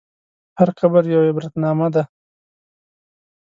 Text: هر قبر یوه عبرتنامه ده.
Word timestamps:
هر 0.59 0.69
قبر 0.79 1.03
یوه 1.13 1.25
عبرتنامه 1.29 1.87
ده. 1.93 2.03